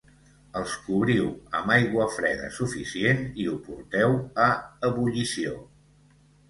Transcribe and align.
els 0.61 0.71
cobriu 0.85 1.27
amb 1.59 1.73
aigua 1.75 2.07
freda 2.15 2.49
suficient 2.57 3.23
i 3.45 3.49
ho 3.53 3.61
porteu 3.69 4.21
a 4.49 4.53
ebullició 4.91 5.59